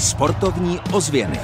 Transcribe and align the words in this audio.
Sportovní 0.00 0.80
ozvěny. 0.92 1.40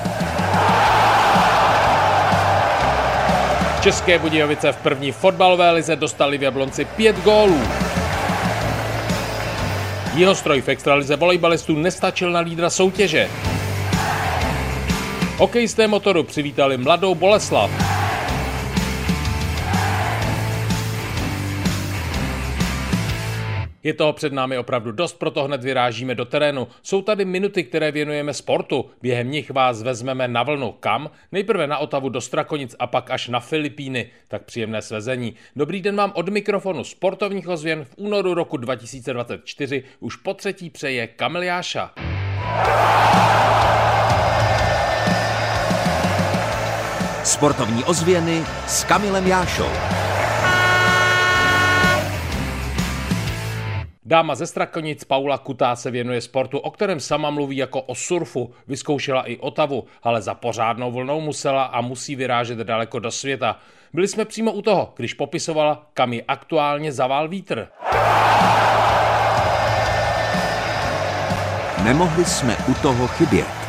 České 3.81 4.19
Budějovice 4.19 4.73
v 4.73 4.77
první 4.77 5.13
fotbalové 5.13 5.71
lize 5.71 5.97
dostali 5.97 6.39
v 6.39 6.43
Jablonci 6.43 6.85
pět 6.85 7.17
gólů. 7.25 7.61
Jeho 10.15 10.35
stroj 10.35 10.61
v 10.61 10.69
extralize 10.69 11.17
volejbalistů 11.17 11.77
nestačil 11.77 12.33
na 12.33 12.41
lídra 12.41 12.71
soutěže. 12.71 13.29
Hokejisté 15.39 15.89
motoru 15.89 16.23
přivítali 16.23 16.77
mladou 16.77 17.15
Boleslav. 17.15 17.84
Je 23.85 23.95
toho 23.95 24.13
před 24.13 24.33
námi 24.33 24.59
opravdu 24.59 24.93
dost, 24.93 25.19
proto 25.19 25.45
hned 25.45 25.65
vyrážíme 25.65 26.15
do 26.15 26.25
terénu. 26.25 26.69
Jsou 26.83 27.03
tady 27.03 27.25
minuty, 27.25 27.65
které 27.65 27.93
věnujeme 27.93 28.35
sportu. 28.35 28.91
Během 29.03 29.31
nich 29.31 29.51
vás 29.51 29.83
vezmeme 29.83 30.29
na 30.29 30.43
vlnu. 30.43 30.73
Kam? 30.81 31.11
Nejprve 31.33 31.67
na 31.67 31.79
Otavu 31.79 32.09
do 32.09 32.21
Strakonic 32.21 32.77
a 32.79 32.87
pak 32.87 33.11
až 33.11 33.29
na 33.29 33.41
Filipíny. 33.41 34.11
Tak 34.29 34.43
příjemné 34.43 34.83
svezení. 34.83 35.35
Dobrý 35.57 35.83
den 35.83 35.97
vám 35.97 36.13
od 36.15 36.29
mikrofonu 36.29 36.85
sportovních 36.85 37.49
ozvěn 37.49 37.85
v 37.85 37.95
únoru 37.97 38.35
roku 38.35 38.57
2024 38.57 39.85
už 40.01 40.17
po 40.17 40.35
třetí 40.35 40.71
přeje 40.71 41.07
Kamil 41.07 41.43
Jáša. 41.43 41.91
Sportovní 47.25 47.85
ozvěny 47.85 48.45
s 48.67 48.85
Kamilem 48.85 49.27
Jášou. 49.27 49.94
Dáma 54.07 54.35
ze 54.35 54.47
Strakonic 54.47 55.05
Paula 55.05 55.39
Kutá 55.39 55.77
se 55.77 55.91
věnuje 55.91 56.21
sportu, 56.21 56.59
o 56.59 56.71
kterém 56.71 57.01
sama 57.01 57.31
mluví 57.31 57.57
jako 57.57 57.83
o 57.83 57.95
surfu. 57.95 58.55
Vyzkoušela 58.67 59.23
i 59.23 59.37
Otavu, 59.37 59.85
ale 60.03 60.23
za 60.23 60.35
pořádnou 60.35 60.93
vlnou 60.93 61.21
musela 61.21 61.65
a 61.65 61.81
musí 61.81 62.17
vyrážet 62.17 62.59
daleko 62.59 62.99
do 62.99 63.11
světa. 63.11 63.59
Byli 63.93 64.09
jsme 64.09 64.25
přímo 64.25 64.53
u 64.53 64.63
toho, 64.63 64.93
když 64.97 65.15
popisovala, 65.15 65.87
kam 65.95 66.13
ji 66.13 66.23
aktuálně 66.23 66.93
zavál 66.93 67.29
vítr. 67.29 67.69
Nemohli 71.85 72.25
jsme 72.25 72.57
u 72.69 72.75
toho 72.75 73.07
chybět. 73.07 73.64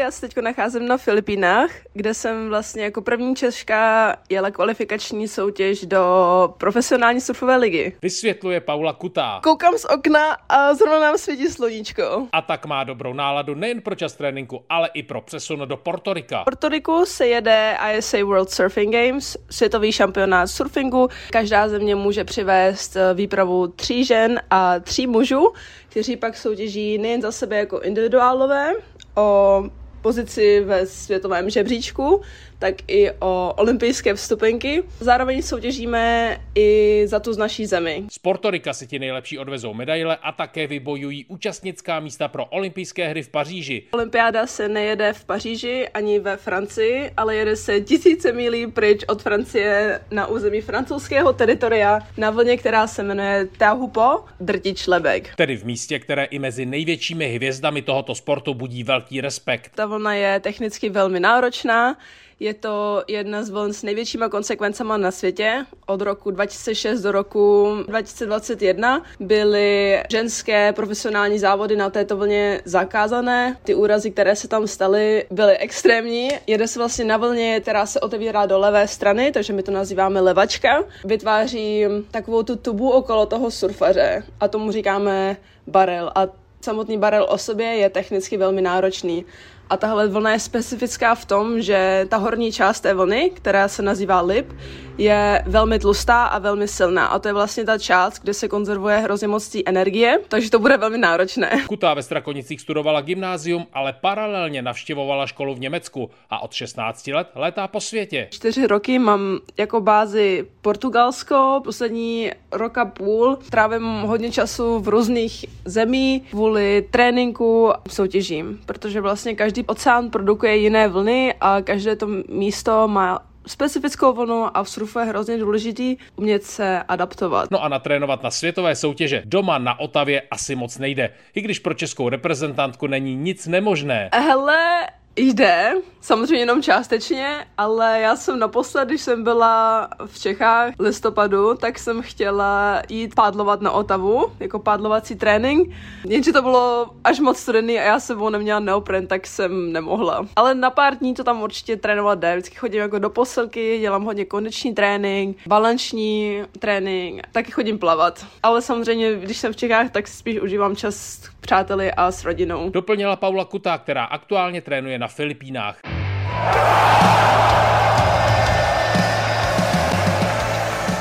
Já 0.00 0.10
se 0.10 0.20
teď 0.20 0.36
nacházím 0.36 0.88
na 0.88 0.96
Filipínách, 0.96 1.70
kde 1.92 2.14
jsem 2.14 2.48
vlastně 2.48 2.84
jako 2.84 3.02
první 3.02 3.36
Češka 3.36 4.16
jela 4.28 4.50
kvalifikační 4.50 5.28
soutěž 5.28 5.86
do 5.86 6.54
profesionální 6.58 7.20
surfové 7.20 7.56
ligy. 7.56 7.92
Vysvětluje 8.02 8.60
Paula 8.60 8.92
Kutá. 8.92 9.40
Koukám 9.42 9.78
z 9.78 9.84
okna 9.84 10.36
a 10.48 10.74
zrovna 10.74 11.00
nám 11.00 11.18
svítí 11.18 11.48
sluníčko. 11.48 12.26
A 12.32 12.42
tak 12.42 12.66
má 12.66 12.84
dobrou 12.84 13.12
náladu 13.12 13.54
nejen 13.54 13.80
pro 13.80 13.94
čas 13.94 14.12
tréninku, 14.12 14.64
ale 14.68 14.90
i 14.94 15.02
pro 15.02 15.20
přesun 15.20 15.62
do 15.64 15.76
Portorika. 15.76 16.42
V 16.42 16.44
Portoriku 16.44 17.04
se 17.06 17.26
jede 17.26 17.76
ISA 17.96 18.24
World 18.24 18.50
Surfing 18.50 18.94
Games, 18.94 19.36
světový 19.50 19.92
šampionát 19.92 20.50
surfingu. 20.50 21.08
Každá 21.30 21.68
země 21.68 21.94
může 21.94 22.24
přivést 22.24 22.96
eh, 22.96 23.14
výpravu 23.14 23.66
tří 23.68 24.04
žen 24.04 24.40
a 24.50 24.80
tří 24.80 25.06
mužů, 25.06 25.52
kteří 25.88 26.16
pak 26.16 26.36
soutěží 26.36 26.98
nejen 26.98 27.22
za 27.22 27.32
sebe 27.32 27.58
jako 27.58 27.80
individuálové, 27.80 28.72
o 29.16 29.62
pozici 30.02 30.60
ve 30.60 30.86
světovém 30.86 31.50
žebříčku, 31.50 32.20
tak 32.58 32.74
i 32.86 33.10
o 33.10 33.54
olympijské 33.56 34.14
vstupenky. 34.14 34.82
Zároveň 35.00 35.42
soutěžíme 35.42 36.36
i 36.54 37.02
za 37.06 37.20
tu 37.20 37.32
z 37.32 37.36
naší 37.36 37.66
zemi. 37.66 38.04
Z 38.10 38.18
Portorika 38.18 38.72
si 38.72 38.86
ti 38.86 38.98
nejlepší 38.98 39.38
odvezou 39.38 39.74
medaile 39.74 40.16
a 40.22 40.32
také 40.32 40.66
vybojují 40.66 41.24
účastnická 41.24 42.00
místa 42.00 42.28
pro 42.28 42.44
olympijské 42.44 43.08
hry 43.08 43.22
v 43.22 43.28
Paříži. 43.28 43.82
Olympiáda 43.92 44.46
se 44.46 44.68
nejede 44.68 45.12
v 45.12 45.24
Paříži 45.24 45.88
ani 45.88 46.18
ve 46.18 46.36
Francii, 46.36 47.10
ale 47.16 47.36
jede 47.36 47.56
se 47.56 47.80
tisíce 47.80 48.32
milí 48.32 48.66
pryč 48.66 49.04
od 49.08 49.22
Francie 49.22 50.00
na 50.10 50.26
území 50.26 50.60
francouzského 50.60 51.32
teritoria 51.32 51.98
na 52.16 52.30
vlně, 52.30 52.56
která 52.56 52.86
se 52.86 53.02
jmenuje 53.02 53.48
Tahupo, 53.58 54.24
drtič 54.40 54.86
lebek. 54.86 55.34
Tedy 55.36 55.56
v 55.56 55.64
místě, 55.64 55.98
které 55.98 56.24
i 56.24 56.38
mezi 56.38 56.66
největšími 56.66 57.34
hvězdami 57.34 57.82
tohoto 57.82 58.14
sportu 58.14 58.54
budí 58.54 58.84
velký 58.84 59.20
respekt. 59.20 59.72
Ta 59.74 59.86
vlna 59.90 60.14
je 60.14 60.40
technicky 60.40 60.88
velmi 60.88 61.20
náročná, 61.20 61.96
je 62.40 62.54
to 62.54 63.04
jedna 63.08 63.42
z 63.42 63.50
vln 63.50 63.72
s 63.72 63.82
největšíma 63.82 64.28
konsekvencema 64.28 64.96
na 64.96 65.10
světě. 65.10 65.64
Od 65.86 66.00
roku 66.00 66.30
2006 66.30 67.00
do 67.00 67.12
roku 67.12 67.68
2021 67.86 69.02
byly 69.20 70.02
ženské 70.10 70.72
profesionální 70.72 71.38
závody 71.38 71.76
na 71.76 71.90
této 71.90 72.16
vlně 72.16 72.60
zakázané. 72.64 73.56
Ty 73.64 73.74
úrazy, 73.74 74.10
které 74.10 74.36
se 74.36 74.48
tam 74.48 74.66
staly, 74.66 75.26
byly 75.30 75.58
extrémní. 75.58 76.28
Jede 76.46 76.68
se 76.68 76.78
vlastně 76.78 77.04
na 77.04 77.16
vlně, 77.16 77.60
která 77.60 77.86
se 77.86 78.00
otevírá 78.00 78.46
do 78.46 78.58
levé 78.58 78.88
strany, 78.88 79.32
takže 79.32 79.52
my 79.52 79.62
to 79.62 79.70
nazýváme 79.70 80.20
levačka. 80.20 80.84
Vytváří 81.04 81.84
takovou 82.10 82.42
tu 82.42 82.56
tubu 82.56 82.90
okolo 82.90 83.26
toho 83.26 83.50
surfaře 83.50 84.24
a 84.40 84.48
tomu 84.48 84.72
říkáme 84.72 85.36
barel. 85.66 86.12
A 86.14 86.26
samotný 86.60 86.98
barel 86.98 87.26
o 87.30 87.38
sobě 87.38 87.66
je 87.66 87.90
technicky 87.90 88.36
velmi 88.36 88.60
náročný. 88.60 89.24
A 89.70 89.76
tahle 89.76 90.08
vlna 90.08 90.32
je 90.32 90.38
specifická 90.38 91.14
v 91.14 91.24
tom, 91.24 91.62
že 91.62 92.06
ta 92.08 92.16
horní 92.16 92.52
část 92.52 92.80
té 92.80 92.94
vlny, 92.94 93.30
která 93.34 93.68
se 93.68 93.82
nazývá 93.82 94.20
lip, 94.20 94.52
je 94.98 95.44
velmi 95.46 95.78
tlustá 95.78 96.24
a 96.24 96.38
velmi 96.38 96.68
silná. 96.68 97.06
A 97.06 97.18
to 97.18 97.28
je 97.28 97.34
vlastně 97.34 97.64
ta 97.64 97.78
část, 97.78 98.18
kde 98.22 98.34
se 98.34 98.48
konzervuje 98.48 98.96
hrozně 98.96 99.28
moc 99.28 99.56
energie, 99.66 100.18
takže 100.28 100.50
to 100.50 100.58
bude 100.58 100.76
velmi 100.76 100.98
náročné. 100.98 101.64
Kutá 101.68 101.94
ve 101.94 102.02
Strakonicích 102.02 102.60
studovala 102.60 103.00
gymnázium, 103.00 103.66
ale 103.72 103.92
paralelně 103.92 104.62
navštěvovala 104.62 105.26
školu 105.26 105.54
v 105.54 105.60
Německu 105.60 106.10
a 106.30 106.42
od 106.42 106.52
16 106.52 107.06
let 107.06 107.28
létá 107.34 107.68
po 107.68 107.80
světě. 107.80 108.28
Čtyři 108.30 108.66
roky 108.66 108.98
mám 108.98 109.38
jako 109.56 109.80
bázi 109.80 110.46
Portugalsko, 110.62 111.60
poslední 111.64 112.30
roka 112.52 112.84
půl 112.84 113.38
trávím 113.50 114.00
hodně 114.00 114.30
času 114.30 114.78
v 114.78 114.88
různých 114.88 115.44
zemích 115.64 116.30
kvůli 116.30 116.86
tréninku 116.90 117.72
soutěžím, 117.88 118.60
protože 118.66 119.00
vlastně 119.00 119.34
každý 119.34 119.59
oceán 119.66 120.10
produkuje 120.10 120.56
jiné 120.56 120.88
vlny 120.88 121.34
a 121.40 121.62
každé 121.62 121.96
to 121.96 122.06
místo 122.28 122.88
má 122.88 123.18
specifickou 123.46 124.12
vlnu 124.12 124.56
a 124.56 124.62
v 124.62 124.68
surfu 124.68 124.98
je 124.98 125.04
hrozně 125.04 125.38
důležitý 125.38 125.96
umět 126.16 126.44
se 126.44 126.82
adaptovat. 126.82 127.50
No 127.50 127.62
a 127.62 127.68
natrénovat 127.68 128.22
na 128.22 128.30
světové 128.30 128.76
soutěže 128.76 129.22
doma 129.24 129.58
na 129.58 129.80
Otavě 129.80 130.22
asi 130.30 130.54
moc 130.54 130.78
nejde, 130.78 131.10
i 131.34 131.40
když 131.40 131.58
pro 131.58 131.74
českou 131.74 132.08
reprezentantku 132.08 132.86
není 132.86 133.16
nic 133.16 133.46
nemožné. 133.46 134.10
Hele, 134.14 134.86
Jde, 135.22 135.72
samozřejmě 136.00 136.38
jenom 136.38 136.62
částečně, 136.62 137.46
ale 137.58 138.00
já 138.00 138.16
jsem 138.16 138.38
naposled, 138.38 138.88
když 138.88 139.00
jsem 139.00 139.24
byla 139.24 139.88
v 140.06 140.20
Čechách 140.20 140.74
v 140.78 140.80
listopadu, 140.80 141.54
tak 141.54 141.78
jsem 141.78 142.02
chtěla 142.02 142.82
jít 142.88 143.14
pádlovat 143.14 143.60
na 143.60 143.70
Otavu, 143.70 144.32
jako 144.40 144.58
pádlovací 144.58 145.16
trénink, 145.16 145.74
jenže 146.04 146.32
to 146.32 146.42
bylo 146.42 146.90
až 147.04 147.20
moc 147.20 147.38
studený 147.38 147.78
a 147.78 147.82
já 147.82 148.00
sebou 148.00 148.28
neměla 148.28 148.60
neopren, 148.60 149.06
tak 149.06 149.26
jsem 149.26 149.72
nemohla. 149.72 150.26
Ale 150.36 150.54
na 150.54 150.70
pár 150.70 150.96
dní 150.96 151.14
to 151.14 151.24
tam 151.24 151.42
určitě 151.42 151.76
trénovat 151.76 152.18
jde, 152.18 152.36
vždycky 152.36 152.56
chodím 152.56 152.80
jako 152.80 152.98
do 152.98 153.10
posilky, 153.10 153.78
dělám 153.80 154.04
hodně 154.04 154.24
kondiční 154.24 154.74
trénink, 154.74 155.36
balanční 155.46 156.42
trénink, 156.58 157.22
taky 157.32 157.50
chodím 157.50 157.78
plavat. 157.78 158.26
Ale 158.42 158.62
samozřejmě, 158.62 159.14
když 159.14 159.36
jsem 159.36 159.52
v 159.52 159.56
Čechách, 159.56 159.90
tak 159.90 160.08
spíš 160.08 160.40
užívám 160.40 160.76
čas 160.76 161.20
přáteli 161.40 161.92
a 161.92 162.10
s 162.10 162.24
rodinou. 162.24 162.70
Doplnila 162.70 163.16
Paula 163.16 163.44
Kutá, 163.44 163.78
která 163.78 164.04
aktuálně 164.04 164.60
trénuje 164.60 164.98
na 164.98 165.09
Filipínách. 165.10 165.80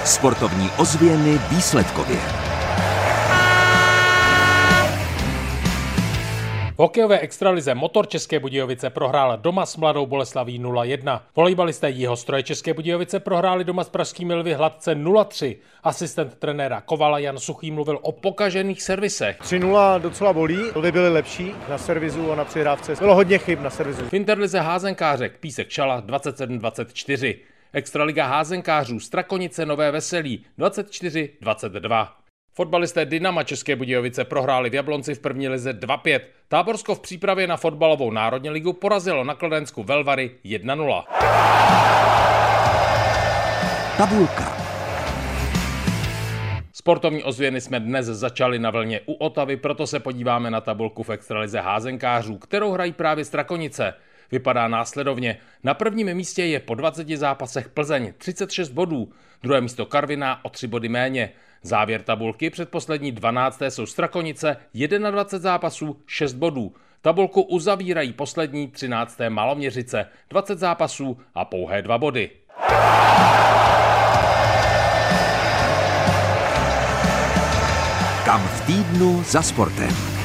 Sportovní 0.05 0.69
ozvěny 0.77 1.37
výsledkově. 1.49 2.48
V 6.79 6.81
hokejové 6.81 7.19
extralize 7.19 7.75
Motor 7.75 8.07
České 8.07 8.39
Budějovice 8.39 8.89
prohrál 8.89 9.37
doma 9.37 9.65
s 9.65 9.77
Mladou 9.77 10.05
Boleslaví 10.05 10.59
0-1. 10.59 11.21
Volejbalisté 11.35 11.89
jeho 11.89 12.15
stroje 12.15 12.43
České 12.43 12.73
Budějovice 12.73 13.19
prohráli 13.19 13.63
doma 13.63 13.83
s 13.83 13.89
pražskými 13.89 14.33
lvy 14.33 14.53
hladce 14.53 14.95
0-3. 14.95 15.57
Asistent 15.83 16.35
trenéra 16.35 16.81
Kovala 16.81 17.19
Jan 17.19 17.39
Suchý 17.39 17.71
mluvil 17.71 17.99
o 18.01 18.11
pokažených 18.11 18.81
servisech. 18.81 19.39
3-0 19.41 19.99
docela 19.99 20.33
bolí, 20.33 20.59
lvy 20.75 20.91
byly 20.91 21.09
lepší 21.09 21.51
na 21.69 21.77
servisu 21.77 22.31
a 22.31 22.35
na 22.35 22.45
přihrávce. 22.45 22.95
Bylo 22.99 23.15
hodně 23.15 23.37
chyb 23.37 23.59
na 23.61 23.69
servisu. 23.69 24.09
V 24.09 24.13
Interlize 24.13 24.59
házenkářek 24.59 25.37
Písek 25.39 25.69
Čala 25.69 26.01
27-24. 26.01 27.37
Extraliga 27.73 28.25
házenkářů 28.25 28.99
Strakonice 28.99 29.65
Nové 29.65 29.91
Veselí 29.91 30.45
24-22. 30.59 32.07
Fotbalisté 32.53 33.05
Dynama 33.05 33.43
České 33.43 33.75
Budějovice 33.75 34.23
prohráli 34.25 34.69
v 34.69 34.73
Jablonci 34.73 35.15
v 35.15 35.19
první 35.19 35.47
lize 35.47 35.73
2-5. 35.73 36.19
Táborsko 36.47 36.95
v 36.95 36.99
přípravě 36.99 37.47
na 37.47 37.57
fotbalovou 37.57 38.11
národní 38.11 38.49
ligu 38.49 38.73
porazilo 38.73 39.23
na 39.23 39.35
Kladensku 39.35 39.83
Velvary 39.83 40.31
1-0. 40.45 41.03
Tabulka. 43.97 44.57
Sportovní 46.73 47.23
ozvěny 47.23 47.61
jsme 47.61 47.79
dnes 47.79 48.05
začali 48.05 48.59
na 48.59 48.71
vlně 48.71 49.01
u 49.05 49.13
Otavy, 49.13 49.57
proto 49.57 49.87
se 49.87 49.99
podíváme 49.99 50.51
na 50.51 50.61
tabulku 50.61 51.03
v 51.03 51.09
extralize 51.09 51.59
házenkářů, 51.59 52.37
kterou 52.37 52.71
hrají 52.71 52.93
právě 52.93 53.25
Strakonice. 53.25 53.93
Vypadá 54.31 54.67
následovně. 54.67 55.37
Na 55.63 55.73
prvním 55.73 56.13
místě 56.13 56.45
je 56.45 56.59
po 56.59 56.75
20 56.75 57.09
zápasech 57.09 57.69
Plzeň 57.69 58.13
36 58.17 58.69
bodů, 58.69 59.11
druhé 59.43 59.61
místo 59.61 59.85
Karviná 59.85 60.45
o 60.45 60.49
3 60.49 60.67
body 60.67 60.89
méně. 60.89 61.31
Závěr 61.63 62.01
tabulky 62.01 62.49
předposlední 62.49 63.11
12. 63.11 63.61
jsou 63.69 63.85
Strakonice 63.85 64.57
21 64.73 65.39
zápasů 65.39 66.01
6 66.07 66.33
bodů. 66.33 66.73
Tabulku 67.01 67.41
uzavírají 67.41 68.13
poslední 68.13 68.67
13. 68.67 69.17
Maloměřice 69.29 70.05
20 70.29 70.59
zápasů 70.59 71.17
a 71.35 71.45
pouhé 71.45 71.81
2 71.81 71.97
body. 71.97 72.29
Kam 78.25 78.41
v 78.47 78.65
týdnu 78.65 79.23
za 79.23 79.41
sportem. 79.41 80.18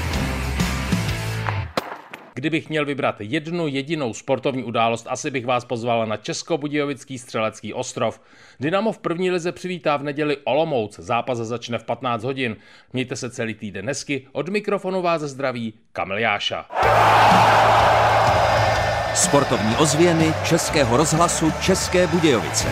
Kdybych 2.45 2.69
měl 2.69 2.85
vybrat 2.85 3.17
jednu 3.21 3.69
jedinou 3.69 4.15
sportovní 4.15 4.65
událost, 4.65 5.07
asi 5.11 5.31
bych 5.31 5.47
vás 5.47 5.65
pozval 5.65 6.07
na 6.07 6.17
Českobudějovický 6.17 7.19
střelecký 7.19 7.75
ostrov. 7.75 8.21
Dynamo 8.61 8.93
v 8.93 8.99
první 8.99 9.31
lize 9.31 9.53
přivítá 9.53 9.97
v 9.97 10.03
neděli 10.03 10.37
Olomouc. 10.45 10.99
Zápas 10.99 11.39
začne 11.39 11.79
v 11.79 11.85
15 11.85 12.25
hodin. 12.25 12.57
Mějte 12.93 13.17
se 13.17 13.31
celý 13.31 13.55
týden 13.55 13.85
nesky. 13.85 14.27
Od 14.33 14.49
mikrofonu 14.49 15.03
vás 15.03 15.23
zdraví 15.23 15.75
Kamil 15.93 16.19
Jáša. 16.19 16.67
Sportovní 19.15 19.77
ozvěny 19.77 20.35
Českého 20.49 20.97
rozhlasu 20.97 21.53
České 21.61 22.07
Budějovice. 22.07 22.69